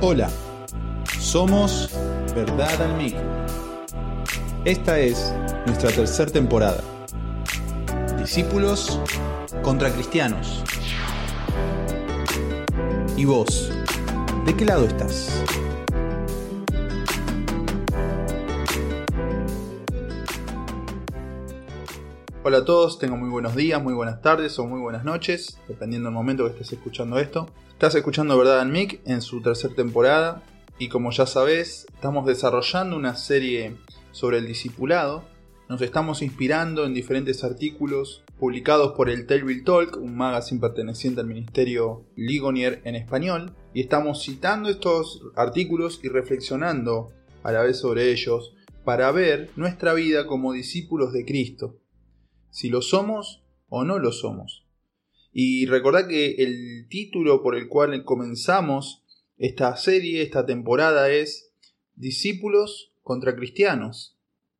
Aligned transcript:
Hola, 0.00 0.30
somos 1.18 1.90
Verdad 2.32 2.82
al 2.82 2.96
Micro. 2.96 3.20
Esta 4.64 4.96
es 5.00 5.34
nuestra 5.66 5.90
tercera 5.90 6.30
temporada. 6.30 6.84
Discípulos 8.16 9.00
contra 9.60 9.90
cristianos. 9.90 10.62
¿Y 13.16 13.24
vos? 13.24 13.72
¿De 14.46 14.54
qué 14.54 14.66
lado 14.66 14.84
estás? 14.86 15.42
Hola 22.48 22.60
a 22.60 22.64
todos, 22.64 22.98
tengo 22.98 23.18
muy 23.18 23.28
buenos 23.28 23.54
días, 23.54 23.82
muy 23.82 23.92
buenas 23.92 24.22
tardes 24.22 24.58
o 24.58 24.64
muy 24.64 24.80
buenas 24.80 25.04
noches, 25.04 25.58
dependiendo 25.68 26.08
del 26.08 26.14
momento 26.14 26.46
que 26.46 26.52
estés 26.52 26.72
escuchando 26.72 27.18
esto. 27.18 27.46
Estás 27.72 27.94
escuchando 27.94 28.38
Verdad 28.38 28.62
en 28.62 29.00
en 29.04 29.20
su 29.20 29.42
tercera 29.42 29.74
temporada 29.74 30.42
y 30.78 30.88
como 30.88 31.10
ya 31.10 31.26
sabes, 31.26 31.86
estamos 31.92 32.24
desarrollando 32.24 32.96
una 32.96 33.16
serie 33.16 33.76
sobre 34.12 34.38
el 34.38 34.46
discipulado. 34.46 35.24
Nos 35.68 35.82
estamos 35.82 36.22
inspirando 36.22 36.86
en 36.86 36.94
diferentes 36.94 37.44
artículos 37.44 38.24
publicados 38.38 38.92
por 38.92 39.10
el 39.10 39.26
Tailwheel 39.26 39.62
Talk, 39.62 39.98
un 39.98 40.16
magazine 40.16 40.58
perteneciente 40.58 41.20
al 41.20 41.26
ministerio 41.26 42.06
Ligonier 42.16 42.80
en 42.84 42.94
español, 42.94 43.52
y 43.74 43.82
estamos 43.82 44.22
citando 44.24 44.70
estos 44.70 45.20
artículos 45.36 46.00
y 46.02 46.08
reflexionando 46.08 47.12
a 47.42 47.52
la 47.52 47.62
vez 47.62 47.78
sobre 47.78 48.10
ellos 48.10 48.54
para 48.86 49.12
ver 49.12 49.50
nuestra 49.56 49.92
vida 49.92 50.26
como 50.26 50.54
discípulos 50.54 51.12
de 51.12 51.26
Cristo 51.26 51.76
si 52.50 52.68
lo 52.68 52.82
somos 52.82 53.42
o 53.68 53.84
no 53.84 53.98
lo 53.98 54.12
somos. 54.12 54.66
Y 55.32 55.66
recordad 55.66 56.08
que 56.08 56.36
el 56.38 56.86
título 56.88 57.42
por 57.42 57.54
el 57.54 57.68
cual 57.68 58.04
comenzamos 58.04 59.04
esta 59.36 59.76
serie, 59.76 60.22
esta 60.22 60.46
temporada 60.46 61.10
es 61.10 61.52
Discípulos 61.94 62.92
contra 63.02 63.36
Cristianos. 63.36 64.16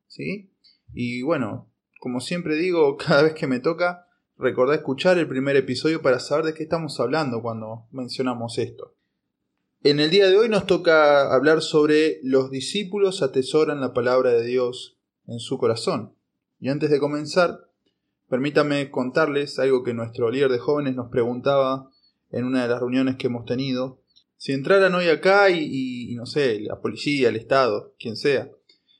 ¿Sí? 0.07 0.51
Y 0.93 1.21
bueno, 1.21 1.69
como 1.99 2.19
siempre 2.19 2.55
digo, 2.55 2.97
cada 3.05 3.23
vez 3.23 3.33
que 3.33 3.47
me 3.47 3.59
toca, 3.59 4.07
recordad 4.37 4.75
escuchar 4.75 5.17
el 5.17 5.27
primer 5.27 5.55
episodio 5.55 6.01
para 6.01 6.19
saber 6.19 6.45
de 6.45 6.53
qué 6.53 6.63
estamos 6.63 6.99
hablando 6.99 7.41
cuando 7.41 7.87
mencionamos 7.91 8.57
esto. 8.57 8.95
En 9.81 10.01
el 10.01 10.09
día 10.09 10.27
de 10.27 10.37
hoy 10.37 10.49
nos 10.49 10.65
toca 10.65 11.33
hablar 11.33 11.61
sobre 11.61 12.19
los 12.23 12.51
discípulos 12.51 13.21
atesoran 13.21 13.79
la 13.79 13.93
palabra 13.93 14.31
de 14.31 14.45
Dios 14.45 14.97
en 15.25 15.39
su 15.39 15.57
corazón. 15.57 16.15
Y 16.59 16.67
antes 16.67 16.89
de 16.89 16.99
comenzar, 16.99 17.68
Permítame 18.29 18.91
contarles 18.91 19.57
algo 19.57 19.83
que 19.83 19.95
nuestro 19.95 20.29
líder 20.29 20.51
de 20.51 20.59
jóvenes 20.59 20.95
nos 20.95 21.09
preguntaba 21.09 21.89
en 22.31 22.45
una 22.45 22.61
de 22.61 22.69
las 22.69 22.79
reuniones 22.79 23.15
que 23.15 23.27
hemos 23.27 23.45
tenido. 23.45 24.01
Si 24.37 24.53
entraran 24.53 24.93
hoy 24.93 25.09
acá 25.09 25.49
y, 25.49 26.13
no 26.15 26.27
sé, 26.27 26.59
la 26.61 26.79
policía, 26.79 27.29
el 27.29 27.35
Estado, 27.35 27.95
quien 27.99 28.15
sea, 28.15 28.51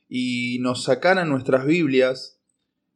y 0.08 0.58
nos 0.60 0.82
sacaran 0.82 1.28
nuestras 1.28 1.64
Biblias, 1.64 2.40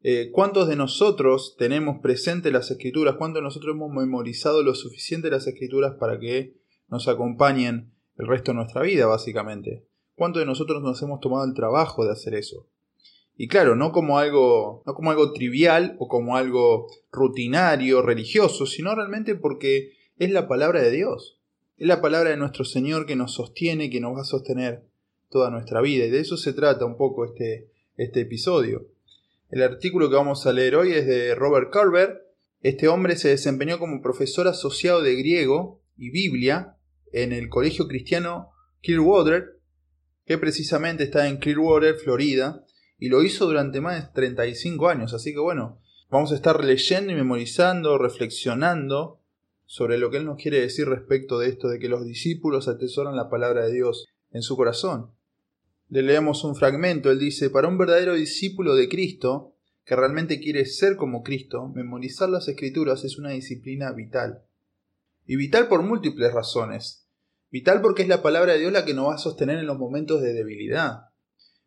eh, 0.03 0.31
¿cuántos 0.33 0.69
de 0.69 0.75
nosotros 0.75 1.55
tenemos 1.57 2.01
presente 2.03 2.51
las 2.51 2.71
escrituras? 2.71 3.15
¿Cuántos 3.17 3.41
de 3.41 3.45
nosotros 3.45 3.77
hemos 3.77 3.93
memorizado 3.93 4.63
lo 4.65 4.75
suficiente 4.75 5.31
las 5.31 5.47
escrituras 5.47 5.95
para 5.99 6.19
que 6.19 6.57
nos 6.89 7.07
acompañen 7.07 7.95
el 8.17 8.27
resto 8.27 8.51
de 8.51 8.57
nuestra 8.57 8.83
vida, 8.83 9.07
básicamente? 9.07 9.87
¿Cuántos 10.17 10.41
de 10.41 10.47
nosotros 10.47 10.83
nos 10.83 11.01
hemos 11.01 11.21
tomado 11.21 11.45
el 11.45 11.55
trabajo 11.55 12.05
de 12.05 12.11
hacer 12.11 12.35
eso? 12.35 12.69
Y 13.37 13.49
claro, 13.49 13.75
no 13.75 13.91
como 13.91 14.19
algo, 14.19 14.83
no 14.87 14.95
como 14.95 15.11
algo 15.11 15.33
trivial 15.33 15.97
o 15.99 16.09
como 16.09 16.37
algo 16.37 16.87
rutinario, 17.11 18.01
religioso, 18.01 18.67
sino 18.67 18.95
realmente 18.95 19.35
porque 19.35 19.93
es 20.19 20.31
la 20.31 20.47
palabra 20.47 20.81
de 20.83 20.91
Dios. 20.91 21.41
Es 21.77 21.89
la 21.89 22.01
palabra 22.01 22.31
de 22.31 22.37
nuestro 22.37 22.65
Señor 22.65 23.07
que 23.07 23.17
nos 23.17 23.35
sostiene, 23.35 23.91
que 23.91 24.01
nos 24.01 24.17
va 24.17 24.23
a 24.23 24.25
sostener 24.25 24.85
toda 25.29 25.51
nuestra 25.51 25.81
vida. 25.81 26.05
Y 26.05 26.11
de 26.11 26.21
eso 26.21 26.37
se 26.37 26.53
trata 26.53 26.85
un 26.85 26.97
poco 26.97 27.25
este, 27.25 27.69
este 27.97 28.21
episodio. 28.21 28.87
El 29.51 29.63
artículo 29.63 30.09
que 30.09 30.17
vamos 30.17 30.47
a 30.47 30.53
leer 30.53 30.77
hoy 30.77 30.93
es 30.93 31.07
de 31.07 31.35
Robert 31.35 31.73
Carver. 31.73 32.29
Este 32.63 32.87
hombre 32.87 33.17
se 33.17 33.29
desempeñó 33.29 33.81
como 33.81 34.01
profesor 34.01 34.47
asociado 34.47 35.03
de 35.03 35.17
griego 35.17 35.81
y 35.97 36.11
Biblia 36.11 36.77
en 37.13 37.33
el 37.33 37.49
colegio 37.49 37.89
cristiano 37.89 38.51
Clearwater, 38.83 39.61
que 40.25 40.39
precisamente 40.39 41.05
está 41.05 41.29
en 41.29 41.39
Clearwater, 41.39 41.97
Florida, 41.97 42.64
y 42.99 43.09
lo 43.09 43.23
hizo 43.23 43.47
durante 43.47 43.81
más 43.81 44.01
de 44.01 44.13
35 44.13 44.89
años. 44.89 45.15
Así 45.15 45.33
que 45.33 45.41
bueno, 45.41 45.81
vamos 46.11 46.33
a 46.33 46.37
estar 46.37 46.65
leyendo 46.65 47.13
y 47.13 47.17
memorizando, 47.17 47.99
reflexionando 47.99 49.21
sobre 49.67 49.99
lo 49.99 50.11
que 50.11 50.19
él 50.19 50.27
nos 50.27 50.41
quiere 50.41 50.61
decir 50.61 50.87
respecto 50.87 51.39
de 51.39 51.49
esto 51.49 51.69
de 51.69 51.79
que 51.79 51.89
los 51.89 52.05
discípulos 52.05 52.69
atesoran 52.69 53.17
la 53.17 53.29
palabra 53.29 53.67
de 53.67 53.73
Dios 53.73 54.07
en 54.31 54.43
su 54.43 54.57
corazón. 54.57 55.11
Le 55.89 56.03
leemos 56.03 56.45
un 56.45 56.55
fragmento, 56.55 57.11
él 57.11 57.19
dice, 57.19 57.51
para 57.51 57.69
un 57.69 57.79
verdadero 57.79 58.15
discípulo 58.15 58.75
de 58.75 58.89
Cristo, 58.89 59.55
que 59.85 59.97
realmente 59.97 60.41
quiere 60.41 60.65
ser 60.65 60.97
como 60.97 61.23
Cristo, 61.23 61.69
memorizar 61.69 62.29
las 62.29 62.49
escrituras 62.49 63.05
es 63.05 63.19
una 63.19 63.31
disciplina 63.31 63.93
vital. 63.93 64.43
Y 65.27 65.37
vital 65.37 65.69
por 65.69 65.83
múltiples 65.83 66.33
razones. 66.33 67.07
Vital 67.51 67.81
porque 67.81 68.03
es 68.03 68.09
la 68.09 68.23
palabra 68.23 68.55
de 68.55 68.61
Dios 68.61 68.73
la 68.73 68.85
que 68.85 68.95
nos 68.95 69.09
va 69.09 69.15
a 69.15 69.19
sostener 69.19 69.59
en 69.59 69.67
los 69.67 69.79
momentos 69.79 70.23
de 70.23 70.33
debilidad. 70.33 71.11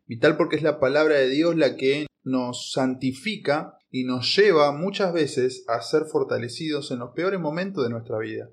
Vital 0.08 0.38
porque 0.38 0.56
es 0.56 0.62
la 0.62 0.80
palabra 0.80 1.16
de 1.16 1.28
Dios 1.28 1.54
la 1.54 1.76
que 1.76 2.06
nos 2.24 2.72
santifica 2.72 3.78
y 3.90 4.04
nos 4.04 4.34
lleva 4.34 4.72
muchas 4.72 5.12
veces 5.12 5.64
a 5.68 5.82
ser 5.82 6.04
fortalecidos 6.06 6.90
en 6.90 7.00
los 7.00 7.10
peores 7.10 7.38
momentos 7.38 7.84
de 7.84 7.90
nuestra 7.90 8.18
vida. 8.18 8.48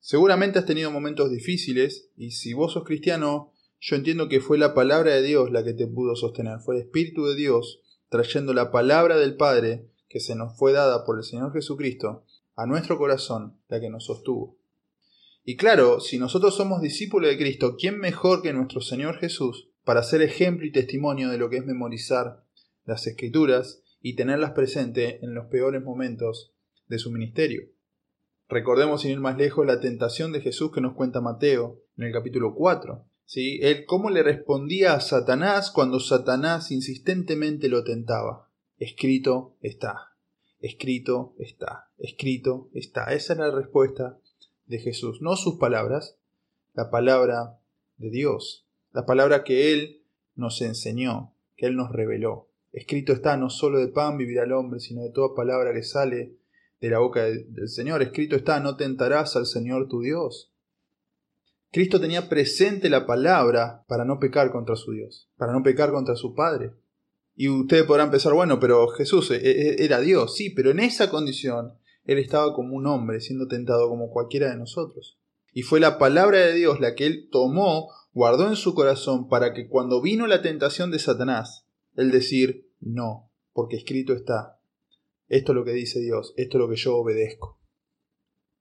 Seguramente 0.00 0.58
has 0.58 0.64
tenido 0.64 0.90
momentos 0.90 1.30
difíciles 1.30 2.08
y 2.16 2.30
si 2.30 2.54
vos 2.54 2.72
sos 2.72 2.84
cristiano, 2.84 3.52
yo 3.78 3.94
entiendo 3.94 4.30
que 4.30 4.40
fue 4.40 4.56
la 4.56 4.72
palabra 4.72 5.14
de 5.14 5.22
Dios 5.22 5.52
la 5.52 5.64
que 5.64 5.74
te 5.74 5.86
pudo 5.86 6.16
sostener, 6.16 6.60
fue 6.60 6.76
el 6.76 6.82
Espíritu 6.82 7.26
de 7.26 7.36
Dios 7.36 7.80
trayendo 8.08 8.54
la 8.54 8.70
palabra 8.70 9.18
del 9.18 9.36
Padre 9.36 9.86
que 10.08 10.20
se 10.20 10.34
nos 10.34 10.56
fue 10.56 10.72
dada 10.72 11.04
por 11.04 11.18
el 11.18 11.24
Señor 11.24 11.52
Jesucristo 11.52 12.24
a 12.56 12.64
nuestro 12.64 12.96
corazón 12.96 13.58
la 13.68 13.80
que 13.80 13.90
nos 13.90 14.06
sostuvo. 14.06 14.56
Y 15.44 15.56
claro, 15.56 16.00
si 16.00 16.18
nosotros 16.18 16.54
somos 16.54 16.80
discípulos 16.80 17.30
de 17.30 17.36
Cristo, 17.36 17.76
¿quién 17.78 17.98
mejor 17.98 18.40
que 18.40 18.54
nuestro 18.54 18.80
Señor 18.80 19.18
Jesús 19.18 19.68
para 19.84 20.02
ser 20.02 20.22
ejemplo 20.22 20.66
y 20.66 20.72
testimonio 20.72 21.30
de 21.30 21.38
lo 21.38 21.50
que 21.50 21.56
es 21.56 21.66
memorizar 21.66 22.44
las 22.84 23.06
escrituras 23.06 23.82
y 24.00 24.14
tenerlas 24.16 24.52
presente 24.52 25.24
en 25.24 25.34
los 25.34 25.46
peores 25.46 25.82
momentos 25.82 26.52
de 26.88 26.98
su 26.98 27.10
ministerio. 27.10 27.68
Recordemos 28.48 29.02
sin 29.02 29.12
ir 29.12 29.20
más 29.20 29.36
lejos 29.36 29.66
la 29.66 29.80
tentación 29.80 30.32
de 30.32 30.40
Jesús 30.40 30.72
que 30.72 30.80
nos 30.80 30.94
cuenta 30.94 31.20
Mateo 31.20 31.80
en 31.96 32.04
el 32.04 32.12
capítulo 32.12 32.54
4. 32.54 33.04
¿sí? 33.24 33.58
Él 33.62 33.84
cómo 33.86 34.10
le 34.10 34.22
respondía 34.22 34.94
a 34.94 35.00
Satanás 35.00 35.70
cuando 35.70 36.00
Satanás 36.00 36.70
insistentemente 36.70 37.68
lo 37.68 37.82
tentaba. 37.84 38.50
Escrito 38.78 39.56
está, 39.62 40.12
escrito 40.60 41.34
está, 41.38 41.88
escrito 41.98 42.68
está. 42.74 43.04
Esa 43.04 43.32
es 43.32 43.38
la 43.38 43.50
respuesta 43.50 44.18
de 44.66 44.78
Jesús, 44.78 45.22
no 45.22 45.36
sus 45.36 45.58
palabras, 45.58 46.16
la 46.74 46.90
palabra 46.90 47.58
de 47.96 48.10
Dios 48.10 48.66
la 48.92 49.06
palabra 49.06 49.44
que 49.44 49.72
Él 49.72 50.02
nos 50.34 50.60
enseñó, 50.62 51.34
que 51.56 51.66
Él 51.66 51.76
nos 51.76 51.90
reveló. 51.92 52.48
Escrito 52.72 53.12
está, 53.12 53.36
no 53.36 53.50
solo 53.50 53.78
de 53.78 53.88
pan 53.88 54.16
vivirá 54.16 54.44
el 54.44 54.52
hombre, 54.52 54.80
sino 54.80 55.02
de 55.02 55.10
toda 55.10 55.34
palabra 55.34 55.72
que 55.72 55.82
sale 55.82 56.36
de 56.80 56.90
la 56.90 56.98
boca 56.98 57.22
del 57.24 57.68
Señor. 57.68 58.02
Escrito 58.02 58.36
está, 58.36 58.60
no 58.60 58.76
tentarás 58.76 59.36
al 59.36 59.46
Señor 59.46 59.88
tu 59.88 60.00
Dios. 60.00 60.52
Cristo 61.70 62.00
tenía 62.00 62.28
presente 62.28 62.90
la 62.90 63.06
palabra 63.06 63.84
para 63.88 64.04
no 64.04 64.18
pecar 64.18 64.50
contra 64.50 64.76
su 64.76 64.92
Dios, 64.92 65.30
para 65.36 65.52
no 65.52 65.62
pecar 65.62 65.90
contra 65.90 66.16
su 66.16 66.34
Padre. 66.34 66.72
Y 67.34 67.48
ustedes 67.48 67.84
podrán 67.84 68.10
pensar, 68.10 68.34
bueno, 68.34 68.60
pero 68.60 68.88
Jesús 68.88 69.30
e, 69.30 69.36
e, 69.36 69.84
era 69.84 70.00
Dios, 70.00 70.36
sí, 70.36 70.50
pero 70.50 70.70
en 70.70 70.80
esa 70.80 71.08
condición 71.08 71.72
Él 72.04 72.18
estaba 72.18 72.52
como 72.52 72.74
un 72.74 72.86
hombre, 72.86 73.20
siendo 73.20 73.48
tentado 73.48 73.88
como 73.88 74.10
cualquiera 74.10 74.50
de 74.50 74.56
nosotros. 74.56 75.18
Y 75.52 75.62
fue 75.62 75.80
la 75.80 75.98
palabra 75.98 76.38
de 76.38 76.54
Dios 76.54 76.80
la 76.80 76.94
que 76.94 77.06
Él 77.06 77.28
tomó 77.30 77.88
guardó 78.12 78.48
en 78.48 78.56
su 78.56 78.74
corazón 78.74 79.28
para 79.28 79.52
que 79.52 79.68
cuando 79.68 80.00
vino 80.00 80.26
la 80.26 80.42
tentación 80.42 80.90
de 80.90 80.98
Satanás, 80.98 81.66
él 81.94 82.10
decir, 82.10 82.70
no, 82.80 83.30
porque 83.52 83.76
escrito 83.76 84.12
está, 84.12 84.60
esto 85.28 85.52
es 85.52 85.56
lo 85.56 85.64
que 85.64 85.72
dice 85.72 86.00
Dios, 86.00 86.34
esto 86.36 86.58
es 86.58 86.60
lo 86.60 86.68
que 86.68 86.76
yo 86.76 86.96
obedezco. 86.96 87.58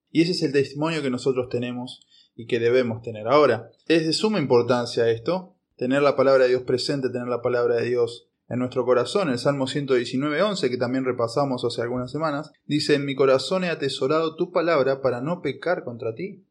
Y 0.09 0.21
ese 0.21 0.31
es 0.31 0.44
el 0.44 0.51
testimonio 0.51 1.01
que 1.01 1.09
nosotros 1.09 1.50
tenemos 1.50 2.06
y 2.36 2.45
que 2.48 2.59
debemos 2.59 3.01
tener. 3.01 3.27
Ahora, 3.27 3.71
es 3.88 4.06
de 4.06 4.13
suma 4.13 4.39
importancia 4.39 5.09
esto, 5.09 5.56
tener 5.75 6.01
la 6.01 6.15
palabra 6.15 6.44
de 6.44 6.50
Dios 6.50 6.63
presente, 6.63 7.09
tener 7.09 7.27
la 7.27 7.42
palabra 7.42 7.75
de 7.75 7.89
Dios 7.89 8.30
en 8.48 8.59
nuestro 8.59 8.86
corazón. 8.86 9.30
El 9.30 9.39
Salmo 9.39 9.65
119.11, 9.65 10.69
que 10.69 10.77
también 10.77 11.06
repasamos 11.06 11.63
hace 11.63 11.81
algunas 11.81 12.12
semanas, 12.12 12.51
dice, 12.65 12.95
en 12.95 13.06
mi 13.06 13.15
corazón 13.15 13.63
he 13.63 13.69
atesorado 13.69 14.36
tu 14.36 14.51
palabra 14.51 15.01
para 15.01 15.21
no 15.21 15.42
pecar 15.42 15.83
contra 15.83 16.13
ti. 16.13 16.45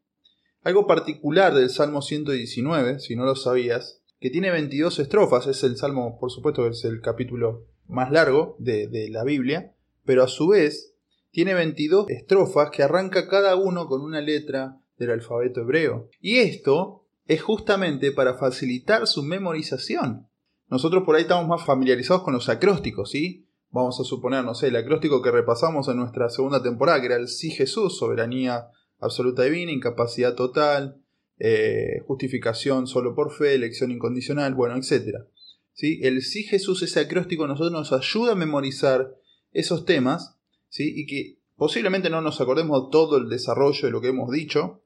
Algo 0.63 0.85
particular 0.85 1.55
del 1.55 1.71
Salmo 1.71 2.03
119, 2.03 2.99
si 2.99 3.15
no 3.15 3.25
lo 3.25 3.35
sabías, 3.35 4.03
que 4.19 4.29
tiene 4.29 4.51
22 4.51 4.99
estrofas, 4.99 5.47
es 5.47 5.63
el 5.63 5.75
Salmo, 5.75 6.19
por 6.19 6.29
supuesto, 6.29 6.67
es 6.67 6.85
el 6.85 7.01
capítulo 7.01 7.65
más 7.87 8.11
largo 8.11 8.55
de, 8.59 8.87
de 8.87 9.09
la 9.09 9.23
Biblia, 9.23 9.73
pero 10.05 10.21
a 10.23 10.27
su 10.27 10.49
vez 10.49 10.93
tiene 11.31 11.55
22 11.55 12.09
estrofas 12.09 12.69
que 12.69 12.83
arranca 12.83 13.27
cada 13.27 13.55
uno 13.55 13.87
con 13.87 14.01
una 14.01 14.21
letra 14.21 14.79
del 14.97 15.09
alfabeto 15.09 15.61
hebreo. 15.61 16.09
Y 16.19 16.37
esto 16.37 17.07
es 17.25 17.41
justamente 17.41 18.11
para 18.11 18.37
facilitar 18.37 19.07
su 19.07 19.23
memorización. 19.23 20.27
Nosotros 20.67 21.03
por 21.03 21.15
ahí 21.15 21.23
estamos 21.23 21.47
más 21.47 21.65
familiarizados 21.65 22.21
con 22.21 22.35
los 22.35 22.49
acrósticos, 22.49 23.09
¿sí? 23.09 23.47
Vamos 23.71 23.99
a 23.99 24.03
suponer, 24.03 24.43
no 24.43 24.53
sé, 24.53 24.67
el 24.67 24.75
acróstico 24.75 25.23
que 25.23 25.31
repasamos 25.31 25.87
en 25.87 25.97
nuestra 25.97 26.29
segunda 26.29 26.61
temporada, 26.61 26.99
que 26.99 27.07
era 27.07 27.15
el 27.15 27.29
sí 27.29 27.49
Jesús, 27.49 27.97
soberanía 27.97 28.67
absoluta 29.01 29.43
divina, 29.43 29.71
incapacidad 29.71 30.35
total, 30.35 31.01
eh, 31.39 32.01
justificación 32.05 32.87
solo 32.87 33.15
por 33.15 33.33
fe, 33.33 33.55
elección 33.55 33.91
incondicional, 33.91 34.53
bueno, 34.53 34.75
etc. 34.77 35.17
¿Sí? 35.73 35.99
El 36.03 36.21
sí 36.21 36.43
Jesús, 36.43 36.83
ese 36.83 36.99
acróstico, 37.01 37.47
nosotros 37.47 37.71
nos 37.71 37.91
ayuda 37.91 38.33
a 38.33 38.35
memorizar 38.35 39.15
esos 39.51 39.85
temas, 39.85 40.37
¿sí? 40.69 40.93
y 40.95 41.05
que 41.07 41.39
posiblemente 41.57 42.09
no 42.09 42.21
nos 42.21 42.39
acordemos 42.39 42.89
todo 42.91 43.17
el 43.17 43.27
desarrollo 43.27 43.81
de 43.87 43.91
lo 43.91 44.01
que 44.01 44.09
hemos 44.09 44.31
dicho, 44.31 44.83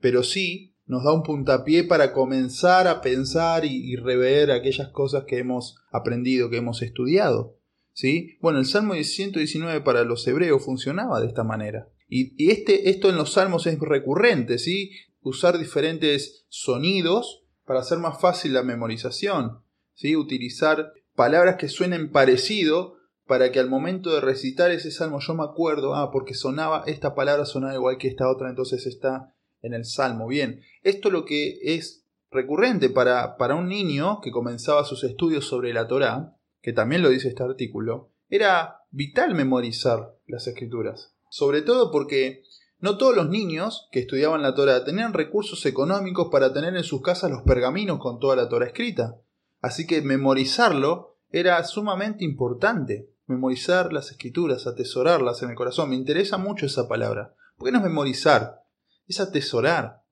pero 0.00 0.22
sí 0.22 0.74
nos 0.86 1.02
da 1.02 1.12
un 1.12 1.24
puntapié 1.24 1.84
para 1.84 2.12
comenzar 2.12 2.86
a 2.86 3.00
pensar 3.00 3.64
y, 3.64 3.96
rever 3.96 4.52
aquellas 4.52 4.88
cosas 4.88 5.24
que 5.24 5.38
hemos 5.38 5.76
aprendido, 5.90 6.48
que 6.48 6.58
hemos 6.58 6.82
estudiado. 6.82 7.58
¿sí? 7.92 8.38
Bueno, 8.40 8.60
el 8.60 8.66
Salmo 8.66 8.94
119 8.94 9.80
para 9.80 10.04
los 10.04 10.26
hebreos 10.28 10.64
funcionaba 10.64 11.20
de 11.20 11.26
esta 11.26 11.42
manera. 11.42 11.88
Y, 12.08 12.50
este, 12.50 12.90
esto 12.90 13.08
en 13.08 13.16
los 13.16 13.32
salmos 13.32 13.66
es 13.66 13.78
recurrente, 13.78 14.58
¿sí? 14.58 14.92
Usar 15.22 15.58
diferentes 15.58 16.46
sonidos 16.48 17.44
para 17.64 17.80
hacer 17.80 17.98
más 17.98 18.20
fácil 18.20 18.52
la 18.52 18.62
memorización, 18.62 19.62
¿sí? 19.94 20.14
Utilizar 20.16 20.92
palabras 21.14 21.56
que 21.56 21.68
suenen 21.68 22.12
parecido 22.12 22.96
para 23.26 23.50
que 23.50 23.58
al 23.58 23.68
momento 23.68 24.14
de 24.14 24.20
recitar 24.20 24.70
ese 24.70 24.92
salmo 24.92 25.18
yo 25.18 25.34
me 25.34 25.42
acuerdo, 25.42 25.96
ah, 25.96 26.12
porque 26.12 26.34
sonaba, 26.34 26.84
esta 26.86 27.14
palabra 27.14 27.44
sonaba 27.44 27.74
igual 27.74 27.98
que 27.98 28.08
esta 28.08 28.30
otra, 28.30 28.48
entonces 28.48 28.86
está 28.86 29.34
en 29.62 29.74
el 29.74 29.84
salmo. 29.84 30.28
Bien, 30.28 30.60
esto 30.84 31.10
lo 31.10 31.24
que 31.24 31.58
es 31.62 32.04
recurrente 32.30 32.88
para, 32.88 33.36
para 33.36 33.56
un 33.56 33.68
niño 33.68 34.20
que 34.20 34.30
comenzaba 34.30 34.84
sus 34.84 35.02
estudios 35.02 35.44
sobre 35.44 35.72
la 35.72 35.88
Torá, 35.88 36.36
que 36.60 36.72
también 36.72 37.02
lo 37.02 37.08
dice 37.08 37.28
este 37.28 37.42
artículo, 37.42 38.12
era 38.28 38.82
vital 38.90 39.34
memorizar 39.34 40.16
las 40.26 40.46
escrituras. 40.46 41.15
Sobre 41.28 41.62
todo 41.62 41.90
porque 41.90 42.42
no 42.78 42.98
todos 42.98 43.16
los 43.16 43.28
niños 43.28 43.88
que 43.90 44.00
estudiaban 44.00 44.42
la 44.42 44.54
Torah 44.54 44.84
tenían 44.84 45.12
recursos 45.12 45.64
económicos 45.66 46.28
para 46.30 46.52
tener 46.52 46.76
en 46.76 46.84
sus 46.84 47.02
casas 47.02 47.30
los 47.30 47.42
pergaminos 47.42 47.98
con 47.98 48.18
toda 48.18 48.36
la 48.36 48.48
Torah 48.48 48.66
escrita. 48.66 49.20
Así 49.60 49.86
que 49.86 50.02
memorizarlo 50.02 51.18
era 51.30 51.62
sumamente 51.64 52.24
importante. 52.24 53.10
Memorizar 53.26 53.92
las 53.92 54.10
escrituras, 54.10 54.66
atesorarlas 54.66 55.42
en 55.42 55.50
el 55.50 55.56
corazón. 55.56 55.90
Me 55.90 55.96
interesa 55.96 56.38
mucho 56.38 56.66
esa 56.66 56.86
palabra. 56.86 57.34
¿Por 57.56 57.66
qué 57.66 57.72
no 57.72 57.78
es 57.78 57.84
memorizar? 57.84 58.62
Es 59.06 59.20
atesorar. 59.20 60.04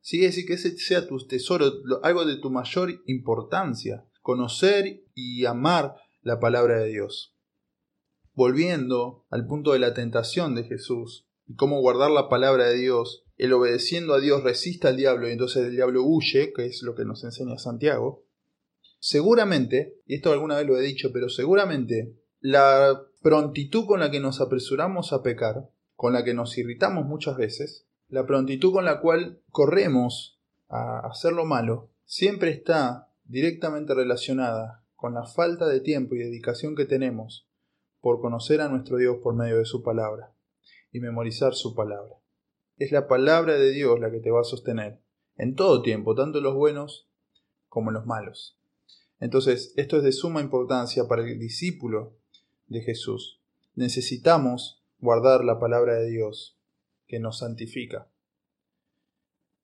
¿Sí? 0.00 0.24
Es 0.24 0.34
decir, 0.34 0.46
que 0.46 0.54
ese 0.54 0.76
sea 0.76 1.06
tu 1.06 1.18
tesoro, 1.26 1.70
algo 2.02 2.24
de 2.24 2.36
tu 2.36 2.50
mayor 2.50 3.02
importancia. 3.06 4.04
Conocer 4.22 5.04
y 5.14 5.44
amar 5.44 5.94
la 6.22 6.40
palabra 6.40 6.78
de 6.78 6.88
Dios 6.88 7.37
volviendo 8.38 9.24
al 9.30 9.48
punto 9.48 9.72
de 9.72 9.80
la 9.80 9.94
tentación 9.94 10.54
de 10.54 10.62
Jesús 10.62 11.26
y 11.48 11.56
cómo 11.56 11.80
guardar 11.80 12.12
la 12.12 12.28
palabra 12.28 12.68
de 12.68 12.76
Dios, 12.76 13.24
el 13.36 13.52
obedeciendo 13.52 14.14
a 14.14 14.20
Dios 14.20 14.44
resista 14.44 14.90
al 14.90 14.96
diablo 14.96 15.28
y 15.28 15.32
entonces 15.32 15.66
el 15.66 15.72
diablo 15.72 16.04
huye, 16.04 16.52
que 16.52 16.66
es 16.66 16.84
lo 16.84 16.94
que 16.94 17.04
nos 17.04 17.24
enseña 17.24 17.58
Santiago, 17.58 18.22
seguramente, 19.00 19.96
y 20.06 20.14
esto 20.14 20.30
alguna 20.30 20.56
vez 20.56 20.68
lo 20.68 20.78
he 20.78 20.82
dicho, 20.82 21.10
pero 21.12 21.28
seguramente 21.28 22.14
la 22.38 23.02
prontitud 23.22 23.86
con 23.86 23.98
la 23.98 24.12
que 24.12 24.20
nos 24.20 24.40
apresuramos 24.40 25.12
a 25.12 25.24
pecar, 25.24 25.68
con 25.96 26.12
la 26.12 26.22
que 26.22 26.32
nos 26.32 26.56
irritamos 26.58 27.06
muchas 27.06 27.36
veces, 27.36 27.86
la 28.08 28.24
prontitud 28.24 28.72
con 28.72 28.84
la 28.84 29.00
cual 29.00 29.40
corremos 29.50 30.38
a 30.68 31.00
hacer 31.08 31.32
lo 31.32 31.44
malo, 31.44 31.90
siempre 32.04 32.50
está 32.50 33.10
directamente 33.24 33.94
relacionada 33.94 34.84
con 34.94 35.14
la 35.14 35.24
falta 35.24 35.66
de 35.66 35.80
tiempo 35.80 36.14
y 36.14 36.18
dedicación 36.18 36.76
que 36.76 36.84
tenemos 36.84 37.47
por 38.08 38.22
conocer 38.22 38.62
a 38.62 38.70
nuestro 38.70 38.96
Dios 38.96 39.18
por 39.22 39.34
medio 39.34 39.58
de 39.58 39.66
su 39.66 39.82
palabra 39.82 40.34
y 40.90 40.98
memorizar 40.98 41.52
su 41.52 41.74
palabra. 41.74 42.14
Es 42.78 42.90
la 42.90 43.06
palabra 43.06 43.58
de 43.58 43.70
Dios 43.70 44.00
la 44.00 44.10
que 44.10 44.20
te 44.20 44.30
va 44.30 44.40
a 44.40 44.44
sostener 44.44 45.02
en 45.36 45.54
todo 45.54 45.82
tiempo, 45.82 46.14
tanto 46.14 46.40
los 46.40 46.54
buenos 46.54 47.06
como 47.68 47.90
los 47.90 48.06
malos. 48.06 48.58
Entonces, 49.20 49.74
esto 49.76 49.98
es 49.98 50.04
de 50.04 50.12
suma 50.12 50.40
importancia 50.40 51.06
para 51.06 51.20
el 51.20 51.38
discípulo 51.38 52.16
de 52.66 52.80
Jesús. 52.80 53.42
Necesitamos 53.74 54.82
guardar 55.00 55.44
la 55.44 55.60
palabra 55.60 55.96
de 55.96 56.08
Dios 56.08 56.58
que 57.08 57.20
nos 57.20 57.40
santifica. 57.40 58.10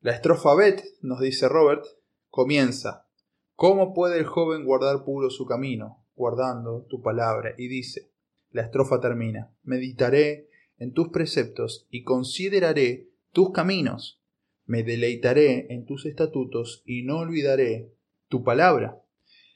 La 0.01 0.13
estrofa 0.13 0.55
Bet, 0.55 0.85
nos 1.01 1.19
dice 1.19 1.49
Robert, 1.49 1.87
comienza. 2.29 3.09
¿Cómo 3.55 3.95
puede 3.95 4.19
el 4.19 4.27
joven 4.27 4.67
guardar 4.67 5.03
puro 5.03 5.31
su 5.31 5.47
camino? 5.47 6.05
Guardando 6.15 6.85
tu 6.91 7.01
palabra. 7.01 7.55
Y 7.57 7.69
dice, 7.69 8.14
la 8.55 8.63
estrofa 8.63 9.01
termina. 9.01 9.51
Meditaré 9.65 10.49
en 10.79 10.93
tus 10.93 11.09
preceptos 11.09 11.87
y 11.91 12.05
consideraré 12.05 13.09
tus 13.33 13.51
caminos. 13.51 14.21
Me 14.65 14.85
deleitaré 14.85 15.67
en 15.75 15.85
tus 15.85 16.07
estatutos 16.07 16.83
y 16.87 17.03
no 17.03 17.19
olvidaré 17.19 17.93
tu 18.29 18.45
palabra. 18.45 19.03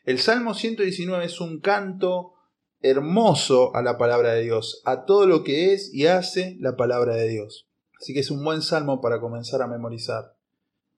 El 0.05 0.19
Salmo 0.19 0.53
119 0.53 1.25
es 1.25 1.41
un 1.41 1.61
canto 1.61 2.35
hermoso 2.81 3.75
a 3.77 3.83
la 3.83 3.99
palabra 3.99 4.35
de 4.35 4.43
Dios, 4.43 4.83
a 4.85 5.05
todo 5.05 5.27
lo 5.27 5.45
que 5.45 5.73
es 5.73 5.95
y 5.95 6.07
hace 6.07 6.57
la 6.59 6.77
palabra 6.77 7.15
de 7.15 7.29
Dios. 7.29 7.69
Así 8.01 8.15
que 8.15 8.21
es 8.21 8.33
un 8.33 8.45
buen 8.45 8.63
salmo 8.63 9.01
para 9.01 9.21
comenzar 9.21 9.63
a 9.63 9.69
memorizar. 9.69 10.37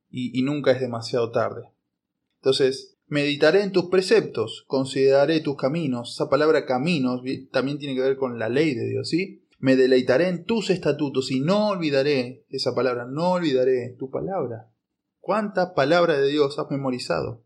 Y, 0.08 0.38
y 0.38 0.42
nunca 0.42 0.72
es 0.72 0.80
demasiado 0.80 1.30
tarde. 1.30 1.70
Entonces, 2.36 2.89
Meditaré 3.10 3.64
en 3.64 3.72
tus 3.72 3.86
preceptos, 3.86 4.64
consideraré 4.68 5.40
tus 5.40 5.56
caminos. 5.56 6.12
Esa 6.12 6.30
palabra 6.30 6.64
caminos 6.64 7.22
también 7.50 7.80
tiene 7.80 7.96
que 7.96 8.02
ver 8.02 8.16
con 8.16 8.38
la 8.38 8.48
ley 8.48 8.72
de 8.76 8.88
Dios, 8.88 9.08
¿sí? 9.08 9.44
Me 9.58 9.74
deleitaré 9.74 10.28
en 10.28 10.44
tus 10.44 10.70
estatutos 10.70 11.32
y 11.32 11.40
no 11.40 11.70
olvidaré 11.70 12.46
esa 12.50 12.72
palabra, 12.72 13.06
no 13.06 13.32
olvidaré 13.32 13.96
tu 13.98 14.10
palabra. 14.12 14.70
¿Cuántas 15.18 15.70
palabras 15.70 16.20
de 16.20 16.28
Dios 16.28 16.56
has 16.60 16.70
memorizado? 16.70 17.44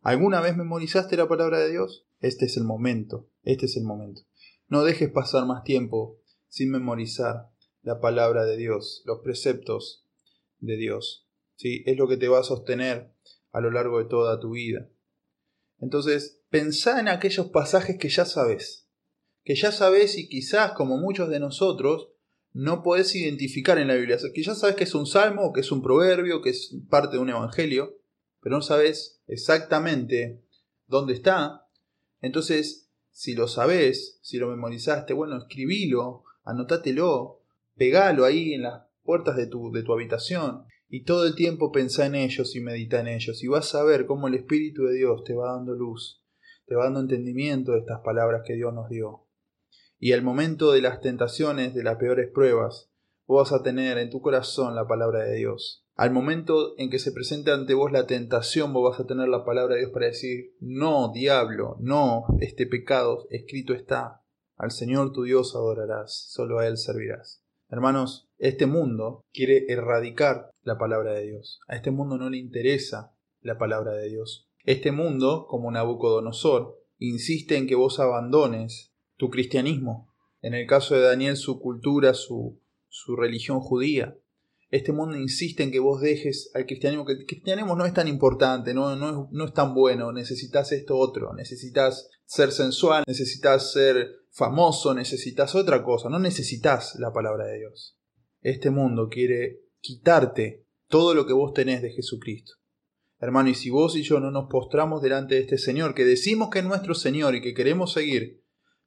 ¿Alguna 0.00 0.40
vez 0.40 0.56
memorizaste 0.56 1.16
la 1.16 1.26
palabra 1.26 1.58
de 1.58 1.72
Dios? 1.72 2.06
Este 2.20 2.44
es 2.44 2.56
el 2.56 2.62
momento, 2.62 3.28
este 3.42 3.66
es 3.66 3.76
el 3.76 3.82
momento. 3.82 4.22
No 4.68 4.84
dejes 4.84 5.10
pasar 5.10 5.44
más 5.44 5.64
tiempo 5.64 6.20
sin 6.46 6.70
memorizar 6.70 7.50
la 7.82 8.00
palabra 8.00 8.44
de 8.44 8.56
Dios, 8.56 9.02
los 9.06 9.22
preceptos 9.24 10.06
de 10.60 10.76
Dios. 10.76 11.28
¿sí? 11.56 11.82
Es 11.84 11.96
lo 11.96 12.06
que 12.06 12.16
te 12.16 12.28
va 12.28 12.38
a 12.38 12.44
sostener 12.44 13.12
a 13.52 13.60
lo 13.60 13.70
largo 13.70 13.98
de 13.98 14.06
toda 14.06 14.40
tu 14.40 14.52
vida. 14.52 14.88
Entonces, 15.78 16.40
pensá 16.50 17.00
en 17.00 17.08
aquellos 17.08 17.48
pasajes 17.48 17.98
que 17.98 18.08
ya 18.08 18.24
sabes, 18.24 18.88
que 19.44 19.54
ya 19.54 19.72
sabes 19.72 20.16
y 20.18 20.28
quizás 20.28 20.72
como 20.72 20.96
muchos 20.96 21.28
de 21.28 21.40
nosotros 21.40 22.08
no 22.52 22.82
podés 22.82 23.14
identificar 23.14 23.78
en 23.78 23.88
la 23.88 23.94
Biblia, 23.94 24.18
que 24.34 24.42
ya 24.42 24.54
sabes 24.54 24.76
que 24.76 24.84
es 24.84 24.94
un 24.94 25.06
salmo, 25.06 25.52
que 25.52 25.60
es 25.60 25.72
un 25.72 25.82
proverbio, 25.82 26.42
que 26.42 26.50
es 26.50 26.76
parte 26.88 27.16
de 27.16 27.22
un 27.22 27.30
evangelio, 27.30 27.98
pero 28.40 28.56
no 28.56 28.62
sabes 28.62 29.20
exactamente 29.26 30.42
dónde 30.86 31.14
está. 31.14 31.66
Entonces, 32.20 32.90
si 33.10 33.34
lo 33.34 33.48
sabes, 33.48 34.18
si 34.22 34.38
lo 34.38 34.48
memorizaste, 34.48 35.14
bueno, 35.14 35.38
escribilo, 35.38 36.24
anotátelo, 36.44 37.40
pegalo 37.76 38.24
ahí 38.24 38.54
en 38.54 38.62
las 38.62 38.82
puertas 39.02 39.36
de 39.36 39.46
tu, 39.46 39.72
de 39.72 39.82
tu 39.82 39.92
habitación 39.92 40.66
y 40.94 41.04
todo 41.04 41.26
el 41.26 41.34
tiempo 41.34 41.72
pensá 41.72 42.04
en 42.04 42.14
ellos 42.14 42.54
y 42.54 42.60
medita 42.60 43.00
en 43.00 43.08
ellos 43.08 43.42
y 43.42 43.48
vas 43.48 43.74
a 43.74 43.82
ver 43.82 44.04
cómo 44.04 44.28
el 44.28 44.34
Espíritu 44.34 44.84
de 44.84 44.94
Dios 44.94 45.24
te 45.24 45.34
va 45.34 45.54
dando 45.54 45.72
luz, 45.72 46.22
te 46.66 46.74
va 46.74 46.84
dando 46.84 47.00
entendimiento 47.00 47.72
de 47.72 47.78
estas 47.78 48.02
palabras 48.02 48.42
que 48.44 48.52
Dios 48.52 48.74
nos 48.74 48.90
dio. 48.90 49.26
Y 49.98 50.12
al 50.12 50.20
momento 50.20 50.70
de 50.70 50.82
las 50.82 51.00
tentaciones, 51.00 51.72
de 51.72 51.82
las 51.82 51.96
peores 51.96 52.30
pruebas, 52.30 52.90
vos 53.26 53.50
vas 53.50 53.58
a 53.58 53.62
tener 53.62 53.96
en 53.96 54.10
tu 54.10 54.20
corazón 54.20 54.74
la 54.74 54.86
palabra 54.86 55.24
de 55.24 55.34
Dios. 55.34 55.86
Al 55.94 56.10
momento 56.10 56.74
en 56.76 56.90
que 56.90 56.98
se 56.98 57.12
presente 57.12 57.52
ante 57.52 57.72
vos 57.72 57.90
la 57.90 58.06
tentación, 58.06 58.74
vos 58.74 58.90
vas 58.90 59.00
a 59.00 59.06
tener 59.06 59.30
la 59.30 59.46
palabra 59.46 59.76
de 59.76 59.80
Dios 59.80 59.92
para 59.92 60.08
decir, 60.08 60.56
no, 60.60 61.10
diablo, 61.10 61.78
no, 61.80 62.26
este 62.40 62.66
pecado 62.66 63.26
escrito 63.30 63.72
está. 63.72 64.22
Al 64.58 64.72
Señor 64.72 65.12
tu 65.12 65.22
Dios 65.22 65.56
adorarás, 65.56 66.26
solo 66.28 66.58
a 66.58 66.66
Él 66.66 66.76
servirás. 66.76 67.42
Hermanos, 67.70 68.28
este 68.36 68.66
mundo 68.66 69.24
quiere 69.32 69.64
erradicar 69.72 70.51
la 70.62 70.78
palabra 70.78 71.12
de 71.12 71.26
Dios. 71.26 71.60
A 71.68 71.76
este 71.76 71.90
mundo 71.90 72.16
no 72.18 72.30
le 72.30 72.38
interesa 72.38 73.14
la 73.40 73.58
palabra 73.58 73.92
de 73.92 74.08
Dios. 74.08 74.48
Este 74.64 74.92
mundo, 74.92 75.46
como 75.48 75.70
Nabucodonosor, 75.70 76.78
insiste 76.98 77.56
en 77.56 77.66
que 77.66 77.74
vos 77.74 77.98
abandones 77.98 78.92
tu 79.16 79.30
cristianismo. 79.30 80.12
En 80.40 80.54
el 80.54 80.66
caso 80.66 80.94
de 80.94 81.02
Daniel, 81.02 81.36
su 81.36 81.60
cultura, 81.60 82.14
su, 82.14 82.60
su 82.88 83.16
religión 83.16 83.60
judía. 83.60 84.16
Este 84.70 84.92
mundo 84.92 85.16
insiste 85.16 85.62
en 85.62 85.70
que 85.70 85.80
vos 85.80 86.00
dejes 86.00 86.50
al 86.54 86.64
cristianismo, 86.64 87.04
que 87.04 87.12
el 87.12 87.26
cristianismo 87.26 87.76
no 87.76 87.84
es 87.84 87.92
tan 87.92 88.08
importante, 88.08 88.72
no, 88.72 88.96
no, 88.96 89.28
no 89.30 89.44
es 89.44 89.52
tan 89.52 89.74
bueno, 89.74 90.12
necesitas 90.12 90.72
esto 90.72 90.96
otro, 90.96 91.34
necesitas 91.34 92.08
ser 92.24 92.52
sensual, 92.52 93.04
necesitas 93.06 93.72
ser 93.72 94.22
famoso, 94.30 94.94
necesitas 94.94 95.54
otra 95.54 95.84
cosa, 95.84 96.08
no 96.08 96.18
necesitas 96.18 96.96
la 96.98 97.12
palabra 97.12 97.44
de 97.48 97.58
Dios. 97.58 97.98
Este 98.40 98.70
mundo 98.70 99.08
quiere 99.10 99.60
quitarte 99.82 100.64
todo 100.88 101.12
lo 101.12 101.26
que 101.26 101.32
vos 101.32 101.52
tenés 101.52 101.82
de 101.82 101.90
Jesucristo. 101.90 102.54
Hermano, 103.18 103.50
y 103.50 103.54
si 103.54 103.70
vos 103.70 103.96
y 103.96 104.02
yo 104.02 104.20
no 104.20 104.30
nos 104.30 104.48
postramos 104.48 105.02
delante 105.02 105.34
de 105.34 105.42
este 105.42 105.58
Señor, 105.58 105.94
que 105.94 106.04
decimos 106.04 106.48
que 106.50 106.60
es 106.60 106.64
nuestro 106.64 106.94
Señor 106.94 107.34
y 107.34 107.42
que 107.42 107.54
queremos 107.54 107.92
seguir, 107.92 108.42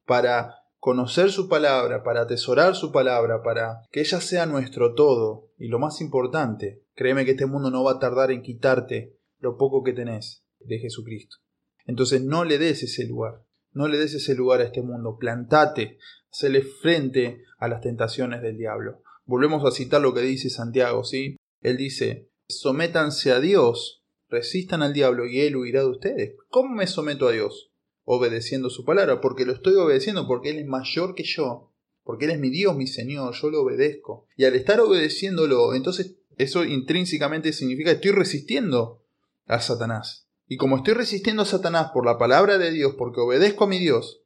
para 0.05 0.55
conocer 0.79 1.31
su 1.31 1.47
palabra, 1.47 2.03
para 2.03 2.21
atesorar 2.21 2.75
su 2.75 2.91
palabra, 2.91 3.41
para 3.43 3.81
que 3.91 4.01
ella 4.01 4.21
sea 4.21 4.45
nuestro 4.45 4.93
todo, 4.93 5.51
y 5.57 5.67
lo 5.67 5.79
más 5.79 6.01
importante, 6.01 6.83
créeme 6.95 7.25
que 7.25 7.31
este 7.31 7.45
mundo 7.45 7.71
no 7.71 7.83
va 7.83 7.93
a 7.93 7.99
tardar 7.99 8.31
en 8.31 8.41
quitarte 8.41 9.17
lo 9.39 9.57
poco 9.57 9.83
que 9.83 9.93
tenés 9.93 10.45
de 10.59 10.79
Jesucristo. 10.79 11.37
Entonces 11.85 12.23
no 12.23 12.43
le 12.43 12.57
des 12.57 12.83
ese 12.83 13.05
lugar, 13.05 13.43
no 13.71 13.87
le 13.87 13.97
des 13.97 14.13
ese 14.13 14.35
lugar 14.35 14.61
a 14.61 14.65
este 14.65 14.81
mundo, 14.81 15.17
plantate, 15.17 15.97
hacele 16.31 16.61
frente 16.61 17.43
a 17.57 17.67
las 17.67 17.81
tentaciones 17.81 18.41
del 18.41 18.57
diablo. 18.57 19.01
Volvemos 19.25 19.65
a 19.65 19.75
citar 19.75 20.01
lo 20.01 20.13
que 20.13 20.21
dice 20.21 20.49
Santiago, 20.49 21.03
¿sí? 21.03 21.37
Él 21.61 21.77
dice, 21.77 22.29
sométanse 22.47 23.31
a 23.31 23.39
Dios 23.39 24.05
resistan 24.29 24.81
al 24.81 24.93
diablo 24.93 25.25
y 25.25 25.41
él 25.41 25.55
huirá 25.55 25.81
de 25.81 25.89
ustedes. 25.89 26.35
¿Cómo 26.49 26.75
me 26.75 26.87
someto 26.87 27.27
a 27.27 27.31
Dios? 27.31 27.71
Obedeciendo 28.03 28.69
su 28.69 28.85
palabra, 28.85 29.21
porque 29.21 29.45
lo 29.45 29.53
estoy 29.53 29.75
obedeciendo, 29.75 30.27
porque 30.27 30.51
Él 30.51 30.59
es 30.59 30.67
mayor 30.67 31.15
que 31.15 31.23
yo, 31.23 31.71
porque 32.03 32.25
Él 32.25 32.31
es 32.31 32.39
mi 32.39 32.49
Dios, 32.49 32.75
mi 32.75 32.85
Señor, 32.85 33.33
yo 33.33 33.49
lo 33.49 33.61
obedezco. 33.61 34.27
Y 34.37 34.45
al 34.45 34.55
estar 34.55 34.79
obedeciéndolo, 34.79 35.73
entonces 35.73 36.15
eso 36.37 36.65
intrínsecamente 36.65 37.51
significa 37.51 37.91
que 37.91 37.95
estoy 37.95 38.11
resistiendo 38.11 39.01
a 39.47 39.59
Satanás. 39.59 40.27
Y 40.47 40.57
como 40.57 40.77
estoy 40.77 40.93
resistiendo 40.93 41.41
a 41.41 41.47
Satanás 41.47 41.89
por 41.93 42.05
la 42.05 42.19
palabra 42.19 42.59
de 42.59 42.71
Dios, 42.71 42.93
porque 42.95 43.21
obedezco 43.21 43.63
a 43.63 43.67
mi 43.67 43.79
Dios, 43.79 44.21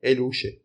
Él 0.00 0.20
huye. 0.20 0.64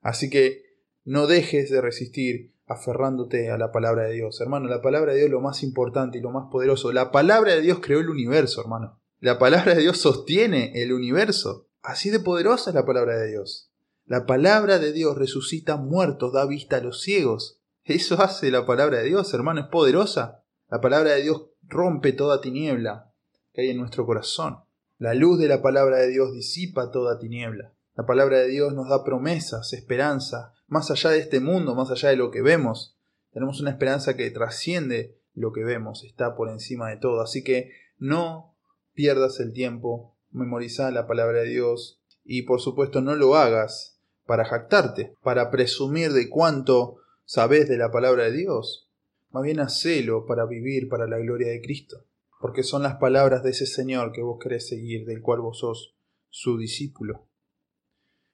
Así 0.00 0.30
que 0.30 0.62
no 1.04 1.26
dejes 1.26 1.70
de 1.70 1.82
resistir 1.82 2.52
aferrándote 2.66 3.50
a 3.50 3.58
la 3.58 3.70
palabra 3.72 4.04
de 4.04 4.14
Dios. 4.14 4.40
Hermano, 4.40 4.68
la 4.68 4.82
palabra 4.82 5.12
de 5.12 5.18
Dios 5.18 5.26
es 5.26 5.32
lo 5.32 5.40
más 5.40 5.62
importante 5.62 6.18
y 6.18 6.20
lo 6.20 6.30
más 6.30 6.50
poderoso. 6.50 6.92
La 6.92 7.10
palabra 7.10 7.52
de 7.52 7.60
Dios 7.60 7.78
creó 7.80 8.00
el 8.00 8.10
universo, 8.10 8.60
hermano. 8.60 9.00
La 9.20 9.38
palabra 9.38 9.74
de 9.74 9.82
Dios 9.82 9.98
sostiene 9.98 10.72
el 10.82 10.92
universo. 10.92 11.68
Así 11.82 12.10
de 12.10 12.20
poderosa 12.20 12.70
es 12.70 12.74
la 12.74 12.84
palabra 12.84 13.16
de 13.16 13.28
Dios. 13.28 13.72
La 14.04 14.26
palabra 14.26 14.78
de 14.78 14.92
Dios 14.92 15.16
resucita 15.16 15.76
muertos, 15.76 16.32
da 16.32 16.46
vista 16.46 16.76
a 16.76 16.80
los 16.80 17.00
ciegos. 17.00 17.62
Eso 17.84 18.20
hace 18.20 18.50
la 18.50 18.66
palabra 18.66 18.98
de 18.98 19.04
Dios, 19.04 19.32
hermano, 19.32 19.60
es 19.60 19.66
poderosa. 19.68 20.44
La 20.68 20.80
palabra 20.80 21.12
de 21.12 21.22
Dios 21.22 21.46
rompe 21.62 22.12
toda 22.12 22.40
tiniebla 22.40 23.12
que 23.52 23.62
hay 23.62 23.70
en 23.70 23.78
nuestro 23.78 24.04
corazón. 24.04 24.58
La 24.98 25.14
luz 25.14 25.38
de 25.38 25.48
la 25.48 25.62
palabra 25.62 25.98
de 25.98 26.08
Dios 26.08 26.32
disipa 26.32 26.90
toda 26.90 27.18
tiniebla. 27.18 27.72
La 27.94 28.06
palabra 28.06 28.38
de 28.38 28.48
Dios 28.48 28.74
nos 28.74 28.88
da 28.88 29.04
promesas, 29.04 29.72
esperanza, 29.72 30.52
más 30.66 30.90
allá 30.90 31.10
de 31.10 31.18
este 31.18 31.40
mundo, 31.40 31.74
más 31.74 31.90
allá 31.90 32.10
de 32.10 32.16
lo 32.16 32.30
que 32.30 32.42
vemos. 32.42 32.96
Tenemos 33.32 33.60
una 33.60 33.70
esperanza 33.70 34.16
que 34.16 34.30
trasciende 34.30 35.18
lo 35.34 35.52
que 35.52 35.64
vemos, 35.64 36.04
está 36.04 36.34
por 36.34 36.48
encima 36.48 36.88
de 36.88 36.96
todo. 36.96 37.20
Así 37.20 37.44
que 37.44 37.72
no 37.98 38.54
pierdas 38.94 39.40
el 39.40 39.52
tiempo, 39.52 40.16
memoriza 40.30 40.90
la 40.90 41.06
palabra 41.06 41.40
de 41.40 41.48
Dios 41.48 42.00
y 42.24 42.42
por 42.42 42.60
supuesto 42.60 43.00
no 43.00 43.14
lo 43.14 43.36
hagas 43.36 44.00
para 44.24 44.44
jactarte, 44.44 45.14
para 45.22 45.50
presumir 45.50 46.12
de 46.12 46.28
cuánto 46.28 46.96
sabes 47.24 47.68
de 47.68 47.78
la 47.78 47.90
palabra 47.90 48.24
de 48.24 48.32
Dios. 48.32 48.90
Más 49.30 49.44
bien 49.44 49.60
hacelo 49.60 50.26
para 50.26 50.46
vivir 50.46 50.88
para 50.88 51.06
la 51.06 51.18
gloria 51.18 51.48
de 51.48 51.60
Cristo, 51.60 52.04
porque 52.40 52.62
son 52.62 52.82
las 52.82 52.96
palabras 52.96 53.42
de 53.42 53.50
ese 53.50 53.66
Señor 53.66 54.12
que 54.12 54.22
vos 54.22 54.38
querés 54.42 54.66
seguir, 54.66 55.04
del 55.04 55.22
cual 55.22 55.40
vos 55.40 55.58
sos 55.58 55.94
su 56.30 56.58
discípulo. 56.58 57.26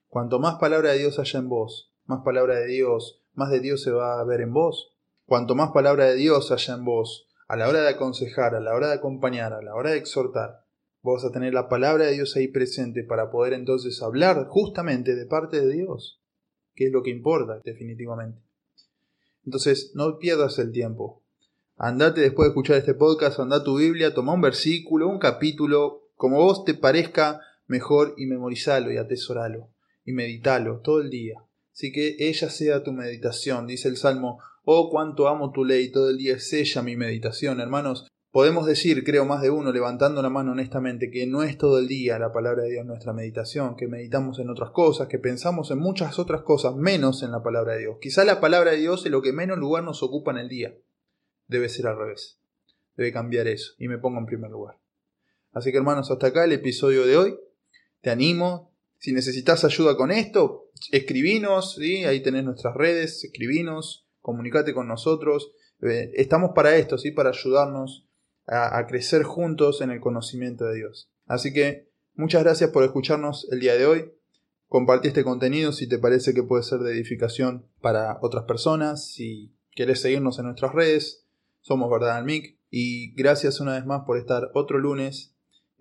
Cuanto 0.08 0.38
más 0.38 0.56
palabra 0.56 0.92
de 0.92 0.98
Dios 0.98 1.18
haya 1.18 1.38
en 1.38 1.48
vos, 1.48 1.91
más 2.12 2.24
palabra 2.24 2.58
de 2.58 2.66
Dios, 2.66 3.22
más 3.34 3.50
de 3.50 3.60
Dios 3.60 3.82
se 3.82 3.90
va 3.90 4.20
a 4.20 4.24
ver 4.24 4.42
en 4.42 4.52
vos. 4.52 4.92
Cuanto 5.24 5.54
más 5.54 5.70
palabra 5.72 6.06
de 6.06 6.14
Dios 6.14 6.52
haya 6.52 6.74
en 6.74 6.84
vos, 6.84 7.26
a 7.48 7.56
la 7.56 7.68
hora 7.68 7.80
de 7.80 7.88
aconsejar, 7.88 8.54
a 8.54 8.60
la 8.60 8.74
hora 8.74 8.88
de 8.88 8.94
acompañar, 8.94 9.54
a 9.54 9.62
la 9.62 9.74
hora 9.74 9.92
de 9.92 9.96
exhortar, 9.96 10.64
vos 11.00 11.22
vas 11.22 11.30
a 11.30 11.32
tener 11.32 11.54
la 11.54 11.68
palabra 11.68 12.04
de 12.04 12.12
Dios 12.12 12.36
ahí 12.36 12.48
presente 12.48 13.02
para 13.02 13.30
poder 13.30 13.54
entonces 13.54 14.02
hablar 14.02 14.46
justamente 14.48 15.14
de 15.14 15.26
parte 15.26 15.60
de 15.60 15.72
Dios, 15.72 16.20
que 16.74 16.86
es 16.86 16.92
lo 16.92 17.02
que 17.02 17.10
importa 17.10 17.60
definitivamente. 17.64 18.40
Entonces, 19.44 19.92
no 19.94 20.18
pierdas 20.18 20.58
el 20.58 20.70
tiempo. 20.70 21.22
Andate 21.76 22.20
después 22.20 22.46
de 22.46 22.50
escuchar 22.50 22.76
este 22.76 22.94
podcast, 22.94 23.40
anda 23.40 23.64
tu 23.64 23.78
Biblia, 23.78 24.14
toma 24.14 24.34
un 24.34 24.42
versículo, 24.42 25.08
un 25.08 25.18
capítulo, 25.18 26.10
como 26.16 26.36
vos 26.36 26.64
te 26.64 26.74
parezca 26.74 27.40
mejor 27.66 28.14
y 28.18 28.26
memorizalo 28.26 28.92
y 28.92 28.98
atesoralo 28.98 29.70
y 30.04 30.12
meditalo 30.12 30.80
todo 30.80 31.00
el 31.00 31.10
día. 31.10 31.42
Así 31.72 31.92
que 31.92 32.16
ella 32.18 32.50
sea 32.50 32.82
tu 32.82 32.92
meditación, 32.92 33.66
dice 33.66 33.88
el 33.88 33.96
Salmo, 33.96 34.38
oh 34.64 34.90
cuánto 34.90 35.28
amo 35.28 35.52
tu 35.52 35.64
ley, 35.64 35.90
todo 35.90 36.10
el 36.10 36.18
día 36.18 36.36
es 36.36 36.52
ella 36.52 36.82
mi 36.82 36.96
meditación, 36.96 37.60
hermanos. 37.60 38.06
Podemos 38.30 38.64
decir, 38.64 39.04
creo 39.04 39.26
más 39.26 39.42
de 39.42 39.50
uno, 39.50 39.72
levantando 39.72 40.22
la 40.22 40.30
mano 40.30 40.52
honestamente, 40.52 41.10
que 41.10 41.26
no 41.26 41.42
es 41.42 41.58
todo 41.58 41.78
el 41.78 41.86
día 41.86 42.18
la 42.18 42.32
palabra 42.32 42.62
de 42.62 42.70
Dios 42.70 42.86
nuestra 42.86 43.12
meditación, 43.12 43.76
que 43.76 43.88
meditamos 43.88 44.38
en 44.38 44.48
otras 44.48 44.70
cosas, 44.70 45.08
que 45.08 45.18
pensamos 45.18 45.70
en 45.70 45.78
muchas 45.78 46.18
otras 46.18 46.40
cosas, 46.40 46.74
menos 46.74 47.22
en 47.22 47.30
la 47.30 47.42
palabra 47.42 47.74
de 47.74 47.80
Dios. 47.80 47.98
Quizá 48.00 48.24
la 48.24 48.40
palabra 48.40 48.70
de 48.70 48.78
Dios 48.78 49.04
es 49.04 49.12
lo 49.12 49.20
que 49.20 49.34
menos 49.34 49.58
lugar 49.58 49.84
nos 49.84 50.02
ocupa 50.02 50.30
en 50.30 50.38
el 50.38 50.48
día. 50.48 50.74
Debe 51.46 51.68
ser 51.68 51.86
al 51.88 51.98
revés. 51.98 52.38
Debe 52.96 53.12
cambiar 53.12 53.48
eso 53.48 53.72
y 53.78 53.88
me 53.88 53.98
pongo 53.98 54.18
en 54.18 54.26
primer 54.26 54.50
lugar. 54.50 54.78
Así 55.52 55.70
que 55.70 55.76
hermanos, 55.76 56.10
hasta 56.10 56.28
acá 56.28 56.44
el 56.44 56.52
episodio 56.52 57.06
de 57.06 57.18
hoy. 57.18 57.36
Te 58.00 58.08
animo, 58.08 58.71
si 59.02 59.12
necesitas 59.12 59.64
ayuda 59.64 59.96
con 59.96 60.12
esto, 60.12 60.70
escribinos, 60.92 61.76
ahí 62.06 62.22
tenés 62.22 62.44
nuestras 62.44 62.76
redes, 62.76 63.24
escribinos, 63.24 64.06
comunicate 64.20 64.72
con 64.74 64.86
nosotros. 64.86 65.50
Eh, 65.80 66.12
estamos 66.14 66.52
para 66.54 66.76
esto, 66.76 66.96
¿sí? 66.98 67.10
para 67.10 67.30
ayudarnos 67.30 68.06
a, 68.46 68.86
crecer 68.86 69.24
juntos 69.24 69.80
en 69.80 69.90
el 69.90 69.98
conocimiento 69.98 70.66
de 70.66 70.76
Dios. 70.76 71.10
Así 71.26 71.52
que 71.52 71.90
muchas 72.14 72.44
gracias 72.44 72.70
por 72.70 72.84
escucharnos 72.84 73.48
el 73.50 73.58
día 73.58 73.74
de 73.74 73.86
hoy. 73.86 74.12
Compartí 74.68 75.08
este 75.08 75.24
contenido 75.24 75.72
si 75.72 75.88
te 75.88 75.98
parece 75.98 76.32
que 76.32 76.44
puede 76.44 76.62
ser 76.62 76.78
de 76.78 76.92
edificación 76.92 77.66
para 77.80 78.20
otras 78.22 78.44
personas. 78.44 79.10
Si 79.10 79.52
querés 79.72 80.00
seguirnos 80.00 80.38
en 80.38 80.44
nuestras 80.44 80.74
redes, 80.74 81.26
somos 81.60 81.90
Verdad 81.90 82.18
al 82.18 82.24
Mic. 82.24 82.56
Y 82.70 83.14
gracias 83.14 83.58
una 83.58 83.72
vez 83.72 83.84
más 83.84 84.02
por 84.06 84.16
estar 84.16 84.52
otro 84.54 84.78
lunes 84.78 85.31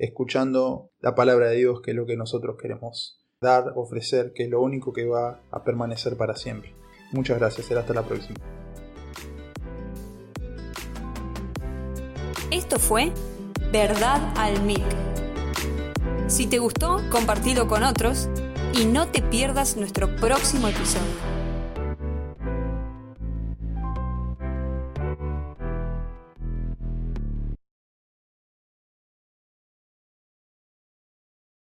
escuchando 0.01 0.91
la 0.99 1.15
palabra 1.15 1.49
de 1.49 1.57
Dios, 1.57 1.81
que 1.81 1.91
es 1.91 1.97
lo 1.97 2.05
que 2.05 2.17
nosotros 2.17 2.57
queremos 2.59 3.19
dar, 3.39 3.73
ofrecer, 3.75 4.33
que 4.33 4.43
es 4.43 4.49
lo 4.49 4.61
único 4.61 4.93
que 4.93 5.05
va 5.05 5.41
a 5.51 5.63
permanecer 5.63 6.17
para 6.17 6.35
siempre. 6.35 6.75
Muchas 7.11 7.39
gracias, 7.39 7.67
será 7.67 7.81
hasta 7.81 7.93
la 7.93 8.03
próxima. 8.03 8.35
Esto 12.51 12.79
fue 12.79 13.11
Verdad 13.71 14.33
al 14.35 14.61
Mic. 14.63 14.83
Si 16.27 16.47
te 16.47 16.59
gustó, 16.59 17.01
compartilo 17.09 17.67
con 17.67 17.83
otros 17.83 18.29
y 18.73 18.85
no 18.85 19.07
te 19.07 19.21
pierdas 19.21 19.77
nuestro 19.77 20.15
próximo 20.15 20.67
episodio. 20.67 21.40